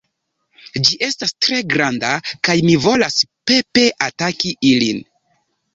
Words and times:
Ĝi 0.87 0.97
estas 1.07 1.33
tre 1.47 1.59
granda. 1.75 2.15
kaj 2.49 2.57
mi 2.71 2.75
volas 2.87 3.21
pepe 3.53 3.89
ataki 4.11 4.57
ilin 4.77 5.07